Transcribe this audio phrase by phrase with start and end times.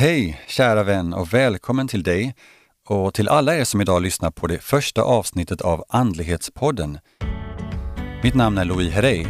[0.00, 2.34] Hej kära vän och välkommen till dig
[2.88, 6.98] och till alla er som idag lyssnar på det första avsnittet av Andlighetspodden.
[8.22, 9.26] Mitt namn är Louis Herrey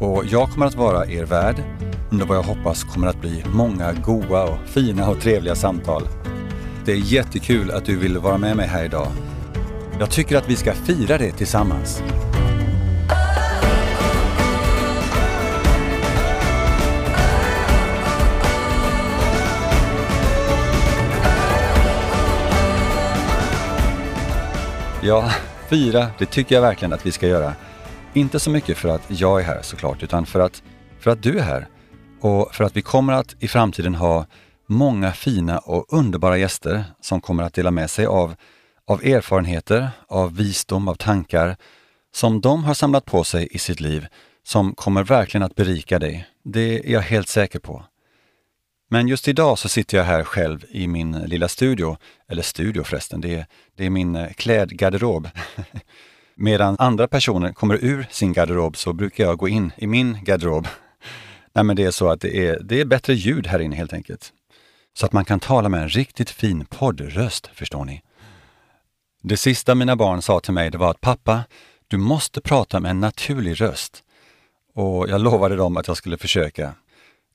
[0.00, 1.62] och jag kommer att vara er värd
[2.10, 6.02] under vad jag hoppas kommer att bli många goa och fina och trevliga samtal.
[6.84, 9.08] Det är jättekul att du vill vara med mig här idag.
[10.00, 12.02] Jag tycker att vi ska fira det tillsammans.
[25.04, 25.30] Ja,
[25.68, 27.54] fira, det tycker jag verkligen att vi ska göra.
[28.12, 30.62] Inte så mycket för att jag är här såklart, utan för att,
[31.00, 31.68] för att du är här.
[32.20, 34.26] Och för att vi kommer att i framtiden ha
[34.66, 38.34] många fina och underbara gäster som kommer att dela med sig av,
[38.86, 41.56] av erfarenheter, av visdom, av tankar
[42.14, 44.06] som de har samlat på sig i sitt liv
[44.44, 46.26] som kommer verkligen att berika dig.
[46.44, 47.84] Det är jag helt säker på.
[48.92, 51.96] Men just idag så sitter jag här själv i min lilla studio,
[52.28, 55.28] eller studio förresten, det är, det är min eh, klädgarderob.
[56.34, 60.68] Medan andra personer kommer ur sin garderob så brukar jag gå in i min garderob.
[61.52, 63.92] Nej men det är så att det är, det är bättre ljud här inne helt
[63.92, 64.32] enkelt.
[64.94, 68.02] Så att man kan tala med en riktigt fin poddröst, förstår ni.
[69.22, 71.44] Det sista mina barn sa till mig det var att pappa,
[71.88, 74.02] du måste prata med en naturlig röst.
[74.74, 76.74] Och jag lovade dem att jag skulle försöka.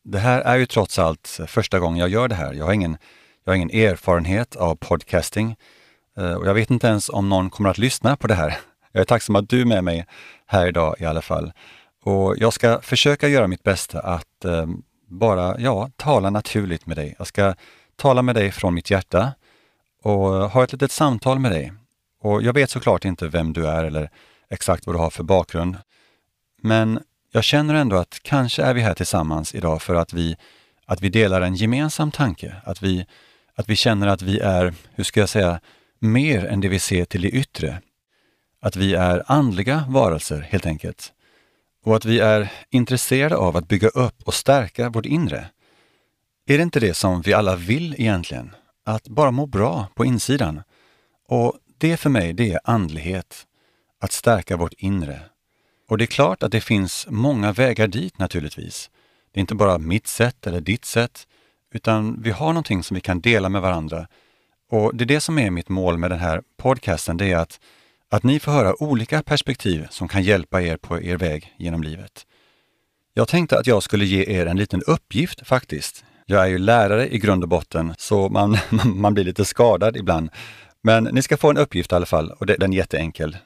[0.09, 2.53] Det här är ju trots allt första gången jag gör det här.
[2.53, 2.97] Jag har ingen,
[3.43, 5.55] jag har ingen erfarenhet av podcasting
[6.17, 8.57] eh, och jag vet inte ens om någon kommer att lyssna på det här.
[8.91, 10.05] Jag är tacksam att du är med mig
[10.45, 11.51] här idag i alla fall.
[12.03, 14.67] Och jag ska försöka göra mitt bästa att eh,
[15.07, 17.15] bara, ja, tala naturligt med dig.
[17.17, 17.53] Jag ska
[17.95, 19.33] tala med dig från mitt hjärta
[20.03, 21.73] och ha ett litet samtal med dig.
[22.21, 24.09] Och jag vet såklart inte vem du är eller
[24.49, 25.77] exakt vad du har för bakgrund.
[26.61, 26.99] Men
[27.37, 30.37] jag känner ändå att kanske är vi här tillsammans idag för att vi,
[30.85, 32.55] att vi delar en gemensam tanke.
[32.63, 33.05] Att vi,
[33.55, 35.59] att vi känner att vi är, hur ska jag säga,
[35.99, 37.81] mer än det vi ser till det yttre.
[38.61, 41.13] Att vi är andliga varelser helt enkelt.
[41.83, 45.47] Och att vi är intresserade av att bygga upp och stärka vårt inre.
[46.47, 48.55] Är det inte det som vi alla vill egentligen?
[48.85, 50.61] Att bara må bra på insidan.
[51.27, 53.45] Och det för mig, det är andlighet.
[54.01, 55.19] Att stärka vårt inre.
[55.89, 58.89] Och det är klart att det finns många vägar dit naturligtvis.
[59.31, 61.27] Det är inte bara mitt sätt eller ditt sätt,
[61.73, 64.07] utan vi har någonting som vi kan dela med varandra.
[64.71, 67.59] Och det är det som är mitt mål med den här podcasten, det är att,
[68.09, 72.25] att ni får höra olika perspektiv som kan hjälpa er på er väg genom livet.
[73.13, 76.05] Jag tänkte att jag skulle ge er en liten uppgift faktiskt.
[76.25, 80.29] Jag är ju lärare i grund och botten, så man, man blir lite skadad ibland.
[80.81, 83.37] Men ni ska få en uppgift i alla fall och den är jätteenkel.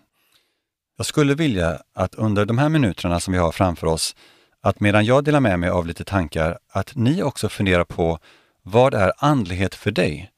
[1.01, 4.15] Jag skulle vilja att under de här minuterna som vi har framför oss,
[4.61, 8.19] att medan jag delar med mig av lite tankar, att ni också funderar på
[8.63, 10.31] vad är andlighet för dig?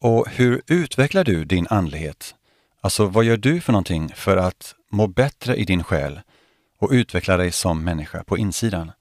[0.00, 2.34] Och hur utvecklar du din andlighet?
[2.80, 6.20] Alltså vad gör du för någonting för att må bättre i din själ
[6.78, 8.92] och utveckla dig som människa på insidan?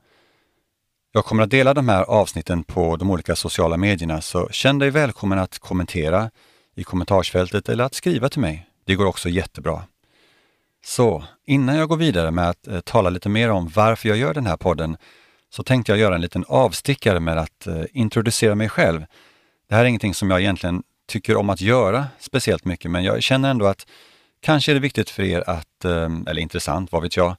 [1.12, 4.90] Jag kommer att dela de här avsnitten på de olika sociala medierna, så känn dig
[4.90, 6.32] välkommen att kommentera
[6.76, 8.68] i kommentarsfältet eller att skriva till mig.
[8.86, 9.84] Det går också jättebra.
[10.86, 14.34] Så innan jag går vidare med att eh, tala lite mer om varför jag gör
[14.34, 14.98] den här podden
[15.50, 19.06] så tänkte jag göra en liten avstickare med att eh, introducera mig själv.
[19.70, 23.24] Det här är ingenting som jag egentligen tycker om att göra speciellt mycket, men jag
[23.24, 23.88] känner ändå att
[24.42, 27.36] kanske är det viktigt för er att, eh, eller intressant, vad vet jag,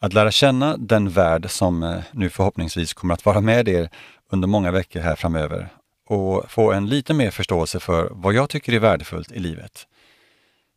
[0.00, 3.90] att lära känna den värld som eh, nu förhoppningsvis kommer att vara med er
[4.30, 5.68] under många veckor här framöver
[6.08, 9.86] och få en lite mer förståelse för vad jag tycker är värdefullt i livet.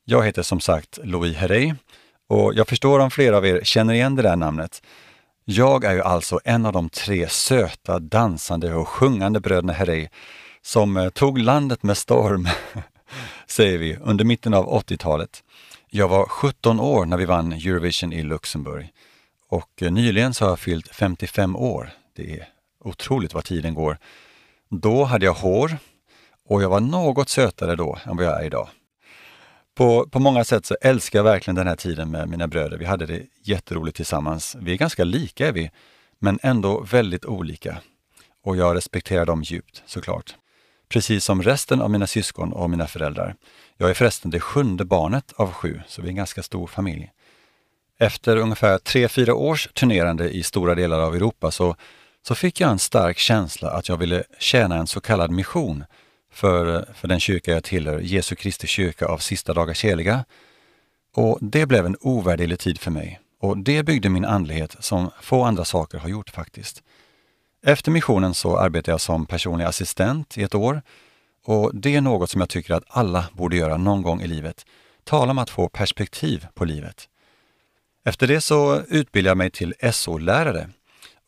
[0.05, 1.73] Jag heter som sagt Louis Herrey
[2.29, 4.81] och jag förstår om flera av er känner igen det där namnet.
[5.45, 10.07] Jag är ju alltså en av de tre söta, dansande och sjungande bröderna Herrey
[10.61, 12.47] som eh, tog landet med storm,
[13.47, 15.43] säger vi, under mitten av 80-talet.
[15.89, 18.93] Jag var 17 år när vi vann Eurovision i Luxemburg
[19.47, 21.89] och eh, nyligen så har jag fyllt 55 år.
[22.15, 22.47] Det är
[22.83, 23.97] otroligt vad tiden går.
[24.69, 25.77] Då hade jag hår
[26.45, 28.67] och jag var något sötare då än vad jag är idag
[29.75, 32.77] på, på många sätt så älskar jag verkligen den här tiden med mina bröder.
[32.77, 34.55] Vi hade det jätteroligt tillsammans.
[34.59, 35.71] Vi är ganska lika är vi,
[36.19, 37.77] men ändå väldigt olika.
[38.43, 40.35] Och jag respekterar dem djupt såklart.
[40.89, 43.35] Precis som resten av mina syskon och mina föräldrar.
[43.77, 47.11] Jag är förresten det sjunde barnet av sju, så vi är en ganska stor familj.
[47.99, 51.75] Efter ungefär tre, fyra års turnerande i stora delar av Europa så,
[52.27, 55.83] så fick jag en stark känsla att jag ville tjäna en så kallad mission
[56.31, 60.25] för, för den kyrka jag tillhör, Jesu Kristi kyrka av sista dagars heliga.
[61.15, 65.43] Och det blev en ovärderlig tid för mig och det byggde min andlighet som få
[65.43, 66.83] andra saker har gjort faktiskt.
[67.65, 70.81] Efter missionen så arbetade jag som personlig assistent i ett år
[71.45, 74.65] och det är något som jag tycker att alla borde göra någon gång i livet.
[75.03, 77.09] Tala om att få perspektiv på livet.
[78.05, 80.69] Efter det så utbildade jag mig till SO-lärare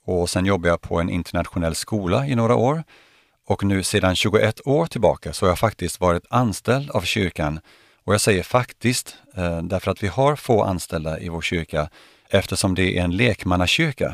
[0.05, 2.83] och sen jobbade jag på en internationell skola i några år.
[3.51, 7.59] Och nu sedan 21 år tillbaka så har jag faktiskt varit anställd av kyrkan.
[8.03, 11.89] Och jag säger faktiskt eh, därför att vi har få anställda i vår kyrka
[12.29, 14.13] eftersom det är en lekmannakyrka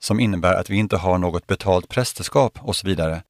[0.00, 3.22] som innebär att vi inte har något betalt prästerskap och så vidare.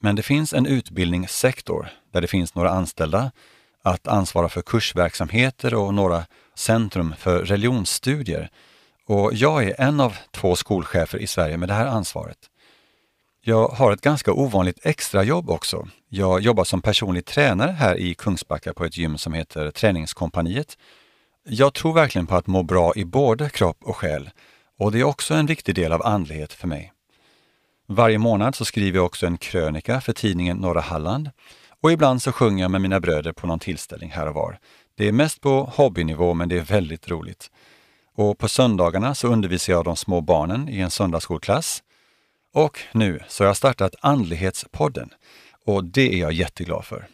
[0.00, 3.30] Men det finns en utbildningssektor där det finns några anställda
[3.82, 6.24] att ansvara för kursverksamheter och några
[6.54, 8.50] centrum för religionsstudier.
[9.06, 12.38] Och jag är en av två skolchefer i Sverige med det här ansvaret.
[13.44, 15.88] Jag har ett ganska ovanligt extrajobb också.
[16.08, 20.78] Jag jobbar som personlig tränare här i Kungsbacka på ett gym som heter Träningskompaniet.
[21.48, 24.30] Jag tror verkligen på att må bra i både kropp och själ
[24.78, 26.92] och det är också en viktig del av andlighet för mig.
[27.88, 31.30] Varje månad så skriver jag också en krönika för tidningen Norra Halland
[31.80, 34.58] och ibland så sjunger jag med mina bröder på någon tillställning här och var.
[34.96, 37.50] Det är mest på hobbynivå men det är väldigt roligt.
[38.14, 41.82] Och på söndagarna så undervisar jag de små barnen i en söndagsskolklass.
[42.52, 45.10] Och nu så har jag startat Andlighetspodden
[45.64, 47.06] och det är jag jätteglad för.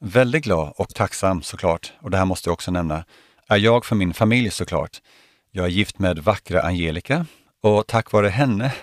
[0.00, 3.04] Väldigt glad och tacksam såklart, och det här måste jag också nämna,
[3.48, 5.02] är jag för min familj såklart.
[5.50, 7.26] Jag är gift med vackra Angelica
[7.62, 8.74] och tack vare henne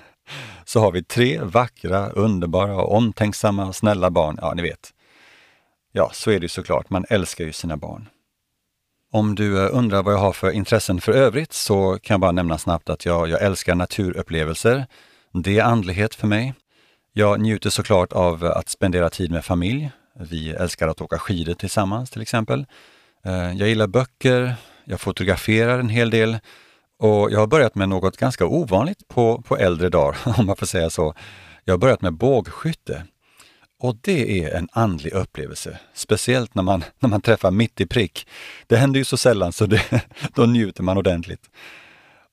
[0.66, 4.38] så har vi tre vackra, underbara och omtänksamma, snälla barn.
[4.42, 4.94] Ja, ni vet.
[5.92, 6.90] Ja, så är det såklart.
[6.90, 8.10] Man älskar ju sina barn.
[9.12, 12.32] Om du eh, undrar vad jag har för intressen för övrigt så kan jag bara
[12.32, 14.86] nämna snabbt att jag, jag älskar naturupplevelser.
[15.34, 16.54] Det är andlighet för mig.
[17.14, 19.92] Jag njuter såklart av att spendera tid med familj.
[20.20, 22.66] Vi älskar att åka skidor tillsammans till exempel.
[23.26, 26.38] Eh, jag gillar böcker, jag fotograferar en hel del
[27.00, 30.66] och jag har börjat med något ganska ovanligt på, på äldre dagar, om man får
[30.66, 31.14] säga så.
[31.66, 33.04] Jag har börjat med bågskytte.
[33.80, 38.28] Och det är en andlig upplevelse, speciellt när man, när man träffar mitt i prick.
[38.68, 40.04] Det händer ju så sällan så det,
[40.36, 41.50] då njuter man ordentligt.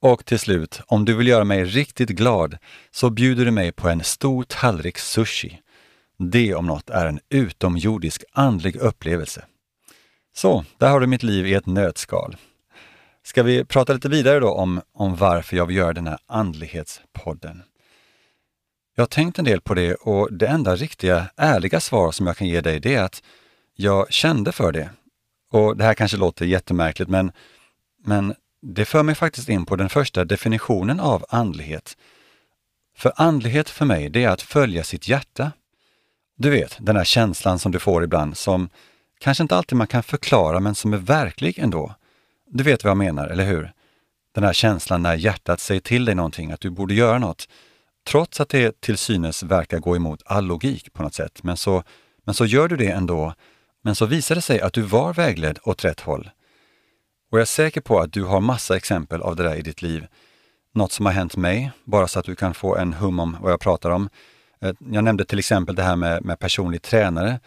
[0.05, 2.59] Och till slut, om du vill göra mig riktigt glad
[2.91, 5.61] så bjuder du mig på en stor tallrik sushi.
[6.19, 9.45] Det om något är en utomjordisk andlig upplevelse.
[10.35, 12.37] Så, där har du mitt liv i ett nötskal.
[13.23, 17.63] Ska vi prata lite vidare då om, om varför jag vill göra den här andlighetspodden?
[18.95, 22.37] Jag har tänkt en del på det och det enda riktiga, ärliga svar som jag
[22.37, 23.23] kan ge dig det är att
[23.75, 24.91] jag kände för det.
[25.51, 27.33] Och det här kanske låter jättemärkligt men,
[28.05, 28.35] men
[28.67, 31.97] det för mig faktiskt in på den första definitionen av andlighet.
[32.97, 35.53] För andlighet för mig, det är att följa sitt hjärta.
[36.37, 38.69] Du vet, den här känslan som du får ibland som
[39.19, 41.95] kanske inte alltid man kan förklara men som är verklig ändå.
[42.51, 43.73] Du vet vad jag menar, eller hur?
[44.35, 47.49] Den här känslan när hjärtat säger till dig någonting, att du borde göra något,
[48.07, 51.43] trots att det till synes verkar gå emot all logik på något sätt.
[51.43, 51.83] Men så,
[52.25, 53.35] men så gör du det ändå,
[53.83, 56.31] men så visar det sig att du var vägledd åt rätt håll.
[57.35, 59.83] Och jag är säker på att du har massa exempel av det där i ditt
[59.83, 60.07] liv.
[60.75, 63.53] Något som har hänt mig, bara så att du kan få en hum om vad
[63.53, 64.09] jag pratar om.
[64.61, 67.41] Eh, jag nämnde till exempel det här med, med personlig tränare.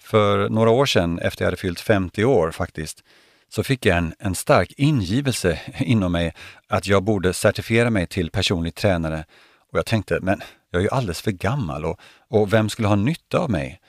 [0.00, 3.04] För några år sedan, efter jag hade fyllt 50 år faktiskt,
[3.48, 6.34] så fick jag en, en stark ingivelse inom mig
[6.68, 9.24] att jag borde certifiera mig till personlig tränare.
[9.72, 12.96] Och jag tänkte, men jag är ju alldeles för gammal och, och vem skulle ha
[12.96, 13.80] nytta av mig?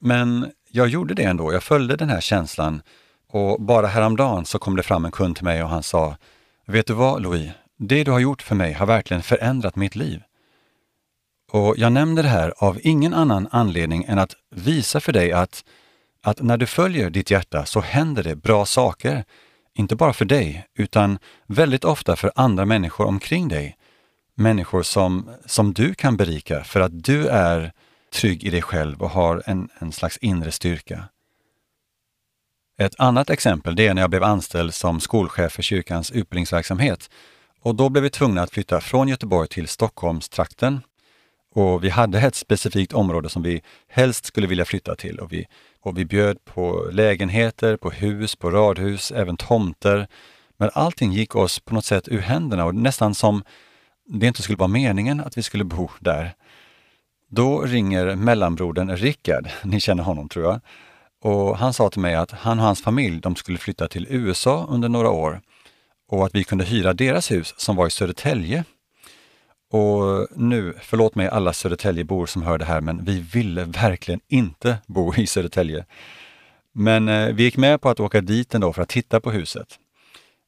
[0.00, 1.52] Men jag gjorde det ändå.
[1.52, 2.82] Jag följde den här känslan
[3.34, 6.16] och bara häromdagen så kom det fram en kund till mig och han sa,
[6.66, 10.22] vet du vad Louis, det du har gjort för mig har verkligen förändrat mitt liv.
[11.52, 15.64] Och jag nämner det här av ingen annan anledning än att visa för dig att
[16.22, 19.24] att när du följer ditt hjärta så händer det bra saker.
[19.74, 23.76] Inte bara för dig, utan väldigt ofta för andra människor omkring dig.
[24.34, 27.72] Människor som, som du kan berika för att du är
[28.12, 31.04] trygg i dig själv och har en, en slags inre styrka.
[32.76, 37.10] Ett annat exempel det är när jag blev anställd som skolchef för kyrkans utbildningsverksamhet.
[37.60, 40.80] Och då blev vi tvungna att flytta från Göteborg till Stockholmstrakten.
[41.54, 45.46] Och vi hade ett specifikt område som vi helst skulle vilja flytta till och vi
[45.80, 50.08] och vi bjöd på lägenheter, på hus, på radhus, även tomter.
[50.56, 53.44] Men allting gick oss på något sätt ur händerna och nästan som
[54.06, 56.34] det inte skulle vara meningen att vi skulle bo där.
[57.30, 60.60] Då ringer mellanbrodern Rickard, ni känner honom tror jag,
[61.24, 64.66] och han sa till mig att han och hans familj de skulle flytta till USA
[64.70, 65.40] under några år
[66.08, 68.64] och att vi kunde hyra deras hus som var i Södertälje
[69.70, 74.76] och nu, förlåt mig alla Södertäljebor som hör det här, men vi ville verkligen inte
[74.86, 75.84] bo i Södertälje.
[76.72, 79.78] Men eh, vi gick med på att åka dit ändå för att titta på huset.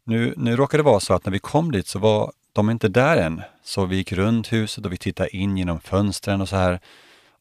[0.05, 2.89] Nu, nu råkade det vara så att när vi kom dit så var de inte
[2.89, 3.43] där än.
[3.65, 6.81] Så vi gick runt huset och vi tittade in genom fönstren och så här.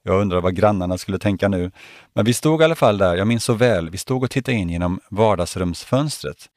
[0.08, 1.72] Jag undrar vad grannarna skulle tänka nu.
[2.14, 4.58] Men vi stod i alla fall där, jag minns så väl, vi stod och tittade
[4.58, 6.50] in genom vardagsrumsfönstret.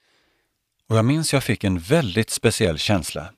[0.89, 3.29] Och jag minns jag fick en väldigt speciell känsla.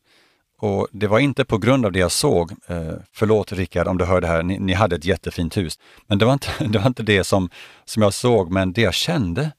[0.58, 2.52] Och det var inte på grund av det jag såg.
[2.66, 5.78] Eh, förlåt Rickard om du hör det här, ni, ni, hade ett jättefint hus.
[6.06, 7.50] Men det var inte det, var inte det som,
[7.84, 9.52] som jag såg, men det jag kände,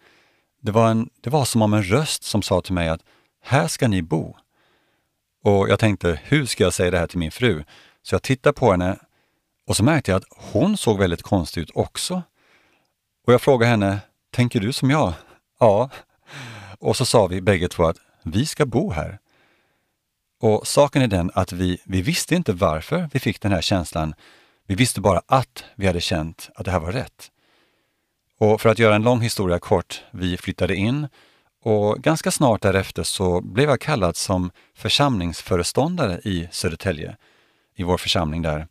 [0.61, 3.01] det var, en, det var som om en röst som sa till mig att
[3.43, 4.35] här ska ni bo.
[5.43, 7.63] Och jag tänkte, hur ska jag säga det här till min fru?
[8.01, 8.97] Så jag tittade på henne
[9.71, 12.23] och så märkte jag att hon såg väldigt konstig ut också.
[13.27, 13.99] Och jag frågade henne,
[14.31, 15.13] tänker du som jag?
[15.59, 15.89] Ja.
[16.79, 19.19] Och så sa vi bägge två att vi ska bo här.
[20.41, 24.13] Och saken är den att vi, vi visste inte varför vi fick den här känslan.
[24.67, 27.31] Vi visste bara att vi hade känt att det här var rätt.
[28.39, 31.07] Och för att göra en lång historia kort, vi flyttade in
[31.63, 37.17] och ganska snart därefter så blev jag kallad som församlingsföreståndare i Södertälje,
[37.75, 38.67] i vår församling där.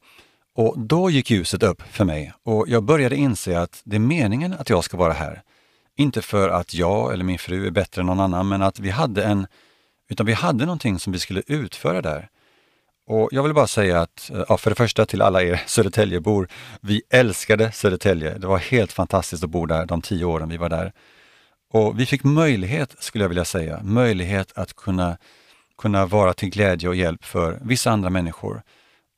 [0.60, 4.54] Och då gick ljuset upp för mig och jag började inse att det är meningen
[4.58, 5.42] att jag ska vara här.
[5.96, 8.90] Inte för att jag eller min fru är bättre än någon annan, men att vi
[8.90, 9.46] hade en,
[10.08, 12.28] utan vi hade någonting som vi skulle utföra där.
[13.06, 16.48] Och jag vill bara säga att, eh, ja, för det första till alla er Södertäljebor,
[16.80, 18.38] vi älskade Södertälje.
[18.38, 20.92] Det var helt fantastiskt att bo där de tio åren vi var där.
[21.72, 25.16] Och vi fick möjlighet, skulle jag vilja säga, möjlighet att kunna,
[25.78, 28.62] kunna vara till glädje och hjälp för vissa andra människor.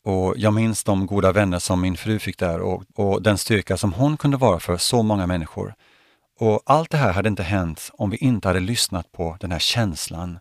[0.05, 3.77] Och jag minns de goda vänner som min fru fick där och, och den styrka
[3.77, 5.75] som hon kunde vara för så många människor.
[6.41, 9.59] Och allt det här hade inte hänt om vi inte hade lyssnat på den här
[9.59, 10.39] känslan.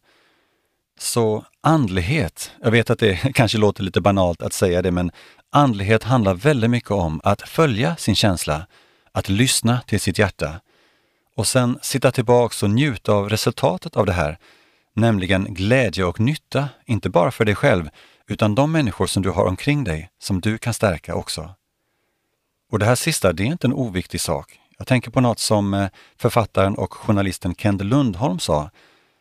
[0.99, 5.11] Så andlighet, jag vet att det kanske låter lite banalt att säga det, men
[5.49, 8.67] andlighet handlar väldigt mycket om att följa sin känsla,
[9.11, 10.61] att lyssna till sitt hjärta
[11.35, 14.37] och sen sitta tillbaks och njuta av resultatet av det här,
[14.93, 17.89] nämligen glädje och nytta, inte bara för dig själv,
[18.31, 21.49] utan de människor som du har omkring dig, som du kan stärka också.
[22.71, 24.59] Och det här sista, det är inte en oviktig sak.
[24.77, 28.69] Jag tänker på något som eh, författaren och journalisten Kend Lundholm sa.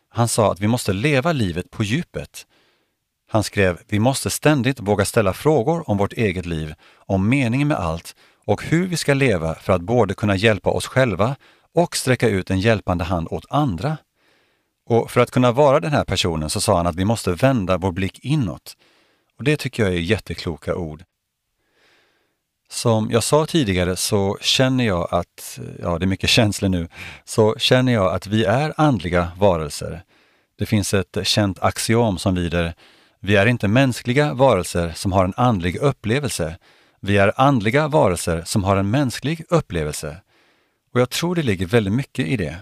[0.09, 2.45] Han sa att vi måste leva livet på djupet.
[3.27, 7.77] Han skrev, vi måste ständigt våga ställa frågor om vårt eget liv, om meningen med
[7.77, 8.15] allt
[8.45, 11.35] och hur vi ska leva för att både kunna hjälpa oss själva
[11.73, 13.97] och sträcka ut en hjälpande hand åt andra.
[14.85, 17.77] Och för att kunna vara den här personen så sa han att vi måste vända
[17.77, 18.75] vår blick inåt.
[19.41, 21.03] Och Det tycker jag är jättekloka ord.
[22.69, 26.87] Som jag sa tidigare så känner jag att, ja det är mycket känslor nu,
[27.25, 30.03] så känner jag att vi är andliga varelser.
[30.57, 32.73] Det finns ett känt axiom som lyder
[33.19, 36.57] Vi är inte mänskliga varelser som har en andlig upplevelse.
[36.99, 40.17] Vi är andliga varelser som har en mänsklig upplevelse.
[40.93, 42.57] Och jag tror det ligger väldigt mycket i det.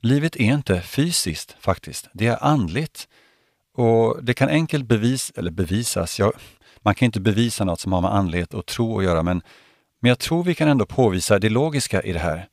[0.00, 3.08] Livet är inte fysiskt faktiskt, det är andligt.
[3.80, 6.32] Och det kan enkelt bevis, eller bevisas, jag,
[6.78, 9.42] man kan inte bevisa något som har med andlighet och tro att göra, men,
[10.00, 12.48] men jag tror vi kan ändå påvisa det logiska i det här.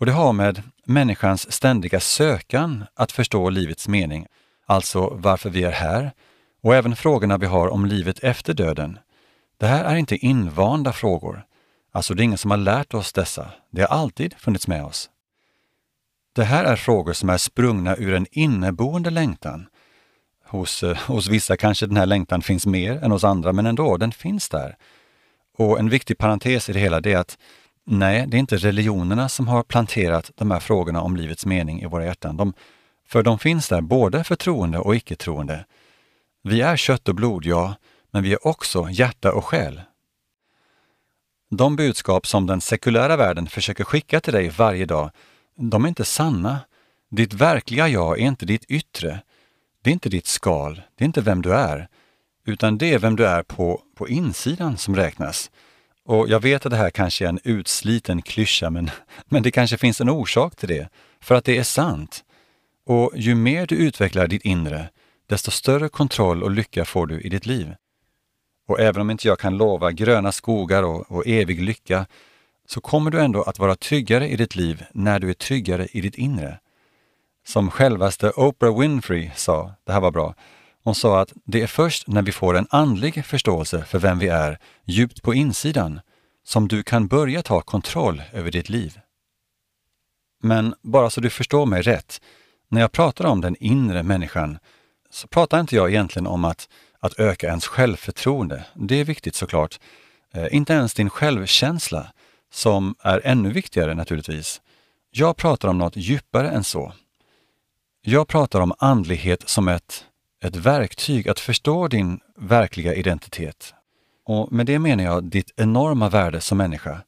[0.00, 4.26] Och det har med människans ständiga sökan att förstå livets mening,
[4.66, 6.12] alltså varför vi är här,
[6.62, 8.98] och även frågorna vi har om livet efter döden.
[9.58, 11.44] Det här är inte invanda frågor.
[11.92, 13.50] Alltså det är ingen som har lärt oss dessa.
[13.70, 15.10] Det har alltid funnits med oss.
[16.34, 19.66] Det här är frågor som är sprungna ur en inneboende längtan.
[20.56, 23.96] Hos, eh, hos vissa kanske den här längtan finns mer än hos andra, men ändå,
[23.96, 24.76] den finns där.
[25.58, 27.38] Och en viktig parentes i det hela är att
[27.86, 31.86] nej, det är inte religionerna som har planterat de här frågorna om livets mening i
[31.86, 32.36] våra hjärtan.
[32.36, 32.54] De,
[33.08, 35.64] för de finns där både för troende och icke-troende.
[36.42, 37.74] Vi är kött och blod, ja,
[38.10, 39.80] men vi är också hjärta och själ.
[41.50, 45.10] De budskap som den sekulära världen försöker skicka till dig varje dag,
[45.56, 46.60] de är inte sanna.
[47.10, 49.20] Ditt verkliga jag är inte ditt yttre.
[49.86, 51.88] Det är inte ditt skal, det är inte vem du är,
[52.46, 55.50] utan det är vem du är på, på insidan som räknas.
[56.04, 58.90] Och jag vet att det här kanske är en utsliten klyscha, men,
[59.26, 60.88] men det kanske finns en orsak till det,
[61.20, 62.24] för att det är sant.
[62.86, 64.88] Och ju mer du utvecklar ditt inre,
[65.26, 67.74] desto större kontroll och lycka får du i ditt liv.
[68.68, 72.06] Och även om inte jag kan lova gröna skogar och, och evig lycka,
[72.68, 76.00] så kommer du ändå att vara tryggare i ditt liv när du är tryggare i
[76.00, 76.58] ditt inre.
[77.46, 80.34] Som självaste Oprah Winfrey sa, det här var bra,
[80.84, 84.28] hon sa att det är först när vi får en andlig förståelse för vem vi
[84.28, 86.00] är djupt på insidan
[86.44, 89.00] som du kan börja ta kontroll över ditt liv.
[90.42, 92.20] Men bara så du förstår mig rätt,
[92.68, 94.58] när jag pratar om den inre människan
[95.10, 96.68] så pratar inte jag egentligen om att
[97.00, 98.64] att öka ens självförtroende.
[98.74, 99.80] Det är viktigt såklart.
[100.32, 102.12] Eh, inte ens din självkänsla,
[102.52, 104.60] som är ännu viktigare naturligtvis.
[105.10, 106.92] Jag pratar om något djupare än så.
[108.08, 110.04] Jag pratar om andlighet som ett,
[110.42, 113.74] ett verktyg att förstå din verkliga identitet.
[114.24, 117.02] Och med det menar jag ditt enorma värde som människa.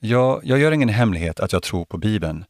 [0.00, 2.44] Jag, jag gör ingen hemlighet att jag tror på Bibeln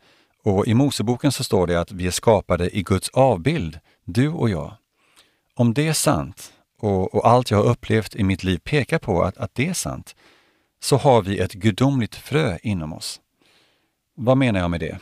[0.44, 4.50] och i Moseboken så står det att vi är skapade i Guds avbild, du och
[4.50, 4.74] jag.
[5.54, 9.22] Om det är sant, och, och allt jag har upplevt i mitt liv pekar på
[9.22, 10.16] att, att det är sant,
[10.80, 13.20] så har vi ett gudomligt frö inom oss.
[14.14, 14.98] Vad menar jag med det?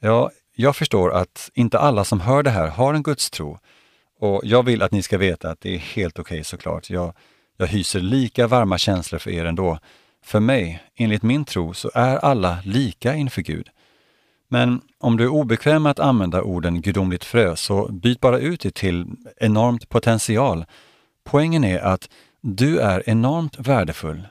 [0.00, 3.58] Ja, jag förstår att inte alla som hör det här har en gudstro
[4.20, 6.90] och jag vill att ni ska veta att det är helt okej okay, såklart.
[6.90, 7.12] Jag,
[7.56, 9.78] jag hyser lika varma känslor för er ändå.
[10.24, 13.68] För mig, enligt min tro, så är alla lika inför Gud.
[14.48, 18.60] Men om du är obekväm med att använda orden gudomligt frö, så byt bara ut
[18.60, 20.64] det till enormt potential.
[21.24, 22.08] Poängen är att
[22.40, 24.28] du är enormt värdefull.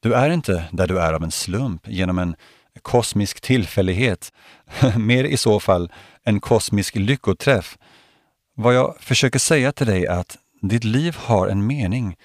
[0.00, 2.36] Du är inte där du är av en slump, genom en
[2.82, 4.32] kosmisk tillfällighet.
[4.96, 7.78] Mer i så fall en kosmisk lyckoträff.
[8.54, 12.16] Vad jag försöker säga till dig är att ditt liv har en mening.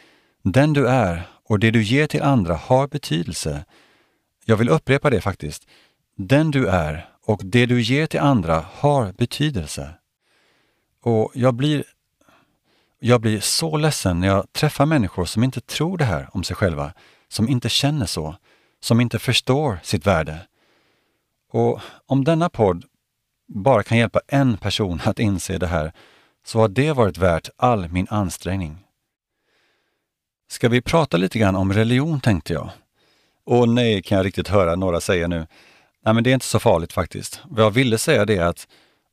[0.44, 3.65] Den du är och det du ger till andra har betydelse.
[4.46, 5.68] Jag vill upprepa det faktiskt.
[6.15, 9.89] Den du är och det du ger till andra har betydelse.
[11.03, 11.84] Och jag blir,
[13.00, 16.56] jag blir så ledsen när jag träffar människor som inte tror det här om sig
[16.56, 16.94] själva,
[17.27, 18.36] som inte känner så,
[18.79, 20.39] som inte förstår sitt värde.
[21.51, 22.86] Och om denna podd
[23.48, 25.93] bara kan hjälpa en person att inse det här,
[26.45, 28.77] så har det varit värt all min ansträngning.
[30.51, 32.69] Ska vi prata lite grann om religion tänkte jag.
[33.45, 35.48] Och nej, kan jag riktigt höra några säga nu.
[36.05, 37.41] Nej, men det är inte så farligt faktiskt.
[37.45, 38.67] Vad jag ville säga det är att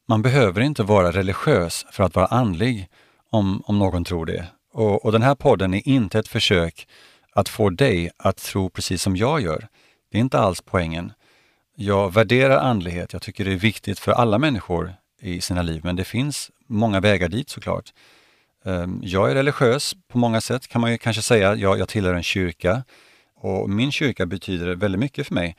[0.08, 2.88] man behöver inte vara religiös för att vara andlig,
[3.30, 4.46] om, om någon tror det.
[4.72, 6.88] Och, och den här podden är inte ett försök
[7.36, 9.68] att få dig att tro precis som jag gör.
[10.10, 11.12] Det är inte alls poängen.
[11.74, 13.12] Jag värderar andlighet.
[13.12, 17.00] Jag tycker det är viktigt för alla människor i sina liv, men det finns många
[17.00, 17.92] vägar dit såklart.
[18.64, 21.54] Ehm, jag är religiös på många sätt kan man ju kanske säga.
[21.54, 22.84] Jag, jag tillhör en kyrka
[23.34, 25.56] och min kyrka betyder väldigt mycket för mig.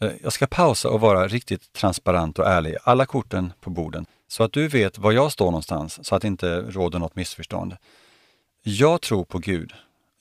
[0.00, 4.44] Eh, jag ska pausa och vara riktigt transparent och ärlig, alla korten på borden, så
[4.44, 7.76] att du vet var jag står någonstans, så att det inte råder något missförstånd.
[8.62, 9.72] Jag tror på Gud.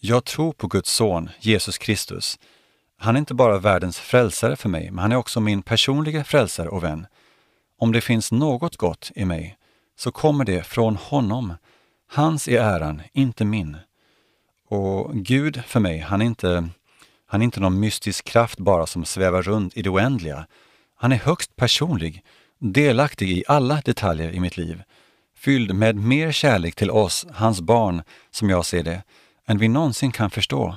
[0.04, 2.40] Jag tror på Guds son, Jesus Kristus.
[2.98, 6.70] Han är inte bara världens frälsare för mig, men han är också min personliga frälsare
[6.70, 7.08] och vän.
[7.80, 9.58] Om det finns något gott i mig,
[9.98, 11.54] så kommer det från honom.
[12.10, 13.78] Hans är äran, inte min.
[14.68, 16.70] Och Gud för mig, han är inte
[17.26, 20.48] han är inte någon mystisk kraft bara som svävar runt i det oändliga.
[20.96, 22.24] Han är högst personlig,
[22.60, 24.84] delaktig i alla detaljer i mitt liv,
[25.36, 29.04] fylld med mer kärlek till oss, hans barn, som jag ser det,
[29.52, 30.76] än vi någonsin kan förstå.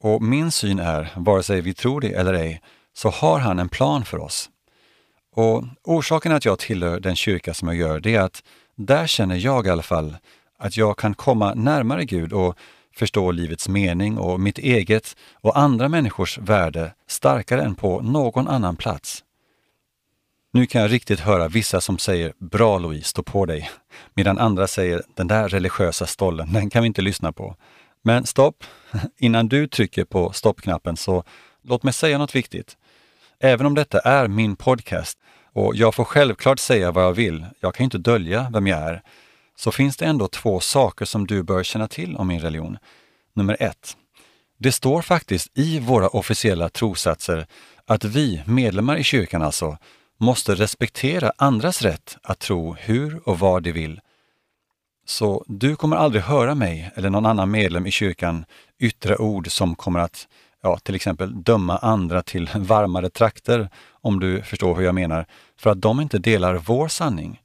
[0.00, 2.60] Och min syn är, vare sig vi tror det eller ej,
[2.94, 4.50] så har han en plan för oss.
[5.34, 8.42] Och orsaken att jag tillhör den kyrka som jag gör, det är att
[8.76, 10.16] där känner jag i alla fall
[10.58, 12.56] att jag kan komma närmare Gud och
[12.96, 18.76] förstå livets mening och mitt eget och andra människors värde starkare än på någon annan
[18.76, 19.24] plats.
[20.54, 23.70] Nu kan jag riktigt höra vissa som säger ”Bra Louise, stå på dig”
[24.14, 27.56] medan andra säger ”Den där religiösa stollen, den kan vi inte lyssna på”.
[28.02, 28.64] Men stopp!
[29.18, 31.24] Innan du trycker på stoppknappen så
[31.62, 32.76] låt mig säga något viktigt.
[33.40, 35.18] Även om detta är min podcast
[35.52, 39.02] och jag får självklart säga vad jag vill, jag kan inte dölja vem jag är,
[39.56, 42.78] så finns det ändå två saker som du bör känna till om min religion.
[43.34, 43.96] Nummer ett.
[44.58, 47.46] Det står faktiskt i våra officiella trosatser
[47.86, 49.78] att vi, medlemmar i kyrkan alltså,
[50.18, 54.00] måste respektera andras rätt att tro hur och vad de vill.
[55.04, 58.44] Så du kommer aldrig höra mig eller någon annan medlem i kyrkan
[58.78, 60.28] yttra ord som kommer att
[60.62, 65.26] ja, till exempel döma andra till varmare trakter, om du förstår hur jag menar,
[65.58, 67.40] för att de inte delar vår sanning.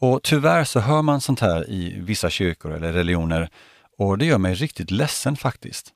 [0.00, 3.50] Och tyvärr så hör man sånt här i vissa kyrkor eller religioner
[3.98, 5.92] och det gör mig riktigt ledsen faktiskt.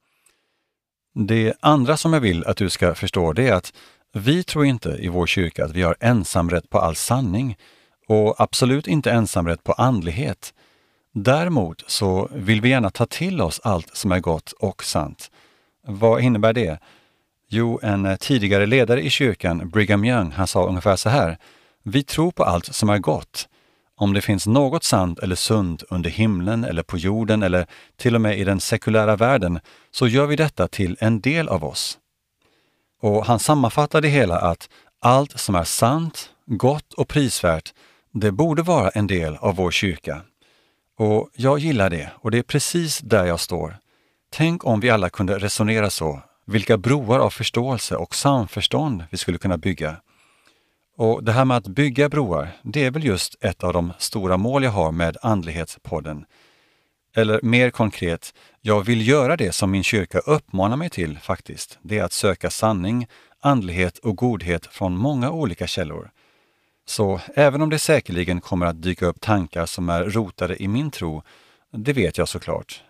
[1.15, 3.73] Det andra som jag vill att du ska förstå det är att
[4.13, 7.57] vi tror inte i vår kyrka att vi har ensamrätt på all sanning
[8.09, 10.55] och absolut inte ensamrätt på andlighet.
[11.15, 15.31] Däremot så vill vi gärna ta till oss allt som är gott och sant.
[15.87, 16.79] Vad innebär det?
[17.49, 21.39] Jo, en tidigare ledare i kyrkan, Brigham Young, han sa ungefär så här.
[21.83, 23.49] Vi tror på allt som är gott,
[23.97, 28.21] om det finns något sant eller sunt under himlen eller på jorden eller till och
[28.21, 31.99] med i den sekulära världen, så gör vi detta till en del av oss.
[33.01, 34.69] Och han sammanfattar det hela att
[35.01, 37.75] allt som är sant, gott och prisvärt,
[38.13, 40.23] det borde vara en del av vår kyrka.
[40.99, 43.77] Och jag gillar det och det är precis där jag står.
[44.31, 49.39] Tänk om vi alla kunde resonera så, vilka broar av förståelse och samförstånd vi skulle
[49.39, 49.97] kunna bygga.
[50.97, 54.37] Och det här med att bygga broar, det är väl just ett av de stora
[54.37, 56.25] mål jag har med Andlighetspodden.
[57.17, 61.79] Eller mer konkret, jag vill göra det som min kyrka uppmanar mig till faktiskt.
[61.83, 63.07] Det är att söka sanning,
[63.41, 66.11] andlighet och godhet från många olika källor.
[66.87, 70.91] Så även om det säkerligen kommer att dyka upp tankar som är rotade i min
[70.91, 71.23] tro,
[71.71, 72.83] det vet jag såklart.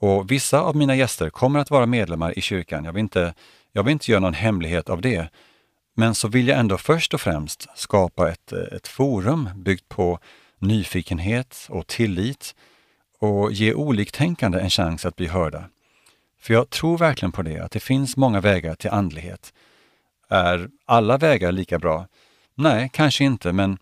[0.00, 2.84] Och vissa av mina gäster kommer att vara medlemmar i kyrkan.
[2.84, 3.34] Jag vill inte,
[3.72, 5.28] jag vill inte göra någon hemlighet av det.
[5.94, 10.18] Men så vill jag ändå först och främst skapa ett, ett forum byggt på
[10.58, 12.54] nyfikenhet och tillit
[13.18, 15.64] och ge oliktänkande en chans att bli hörda.
[16.40, 19.52] För jag tror verkligen på det, att det finns många vägar till andlighet.
[20.28, 22.06] Är alla vägar lika bra?
[22.54, 23.78] Nej, kanske inte, men,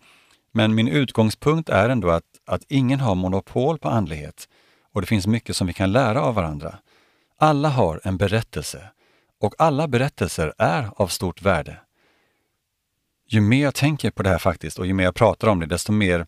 [0.52, 4.48] men min utgångspunkt är ändå att, att ingen har monopol på andlighet
[4.92, 6.78] och det finns mycket som vi kan lära av varandra.
[7.38, 8.90] Alla har en berättelse
[9.40, 11.80] och alla berättelser är av stort värde.
[13.28, 15.66] Ju mer jag tänker på det här faktiskt och ju mer jag pratar om det,
[15.66, 16.26] desto mer eh,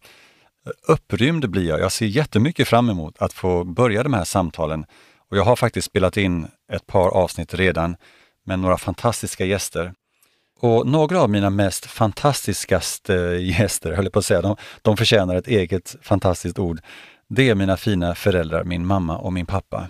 [0.88, 1.80] upprymd blir jag.
[1.80, 4.84] Jag ser jättemycket fram emot att få börja de här samtalen.
[5.30, 7.96] Och jag har faktiskt spelat in ett par avsnitt redan
[8.44, 9.94] med några fantastiska gäster.
[10.62, 15.34] Och några av mina mest fantastiskaste gäster, höll jag på att säga, de, de förtjänar
[15.34, 16.80] ett eget fantastiskt ord.
[17.28, 19.88] Det är mina fina föräldrar, min mamma och min pappa.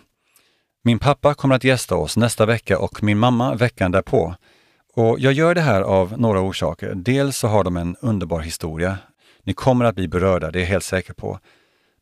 [0.84, 4.34] Min pappa kommer att gästa oss nästa vecka och min mamma veckan därpå.
[4.94, 6.94] Och jag gör det här av några orsaker.
[6.94, 8.98] Dels så har de en underbar historia.
[9.42, 11.38] Ni kommer att bli berörda, det är jag helt säker på.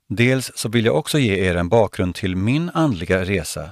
[0.08, 3.70] Dels så vill jag också ge er en bakgrund till min andliga resa.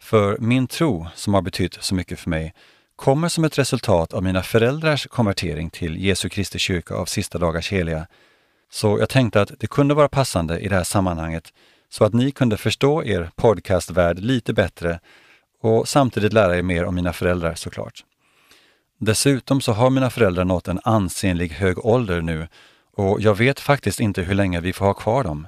[0.00, 2.54] För min tro, som har betytt så mycket för mig,
[3.00, 7.72] kommer som ett resultat av mina föräldrars konvertering till Jesu Kristi kyrka av sista dagars
[7.72, 8.06] heliga.
[8.70, 11.52] Så jag tänkte att det kunde vara passande i det här sammanhanget
[11.88, 15.00] så att ni kunde förstå er podcastvärld lite bättre
[15.62, 18.04] och samtidigt lära er mer om mina föräldrar såklart.
[18.98, 22.48] Dessutom så har mina föräldrar nått en ansenlig hög ålder nu
[22.96, 25.46] och jag vet faktiskt inte hur länge vi får ha kvar dem.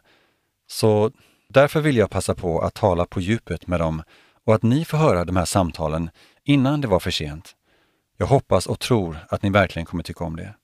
[0.66, 1.10] Så
[1.48, 4.02] därför vill jag passa på att tala på djupet med dem
[4.44, 6.10] och att ni får höra de här samtalen
[6.44, 7.56] innan det var för sent.
[8.16, 10.54] Jag hoppas och tror att ni verkligen kommer tycka om det.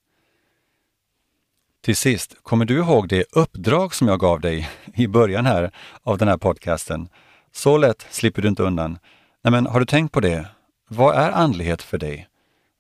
[1.81, 5.71] Till sist, kommer du ihåg det uppdrag som jag gav dig i början här
[6.03, 7.09] av den här podcasten?
[7.53, 8.99] Så lätt slipper du inte undan.
[9.43, 10.47] Nej, men har du tänkt på det?
[10.89, 12.29] Vad är andlighet för dig?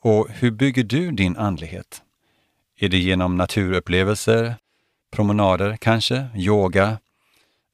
[0.03, 2.03] Och hur bygger du din andlighet?
[2.79, 4.55] Är det genom naturupplevelser,
[5.11, 6.99] promenader kanske, yoga?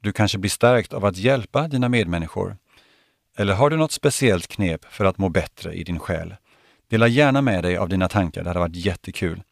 [0.02, 2.56] Du kanske blir stärkt av att hjälpa dina medmänniskor.
[3.36, 6.36] Eller har du något speciellt knep för att må bättre i din själ?
[6.88, 9.42] Dela gärna med dig av dina tankar, det hade varit jättekul.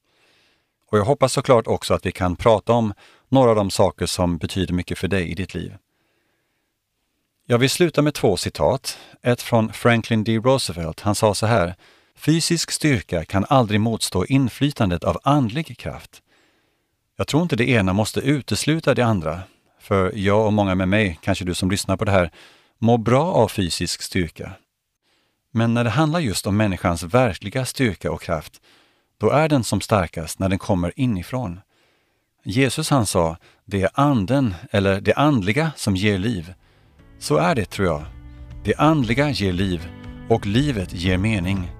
[0.90, 2.94] Och jag hoppas såklart också att vi kan prata om
[3.28, 5.76] några av de saker som betyder mycket för dig i ditt liv.
[7.46, 8.98] Jag vill sluta med två citat.
[9.22, 10.38] Ett från Franklin D.
[10.38, 11.00] Roosevelt.
[11.00, 11.74] Han sa så här.
[12.16, 16.22] Fysisk styrka kan aldrig motstå inflytandet av andlig kraft.
[17.16, 19.40] Jag tror inte det ena måste utesluta det andra.
[19.80, 22.30] För jag och många med mig, kanske du som lyssnar på det här,
[22.82, 24.52] mår bra av fysisk styrka.
[25.52, 28.60] Men när det handlar just om människans verkliga styrka och kraft,
[29.18, 31.60] då är den som starkast när den kommer inifrån.
[32.44, 36.54] Jesus han sa, det är anden eller det andliga som ger liv.
[37.18, 38.04] Så är det tror jag.
[38.64, 39.88] Det andliga ger liv
[40.28, 41.70] och livet ger mening.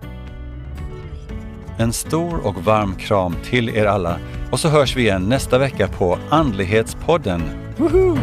[1.78, 4.18] En stor och varm kram till er alla
[4.52, 7.42] och så hörs vi igen nästa vecka på Andlighetspodden.
[7.76, 8.18] Woohoo!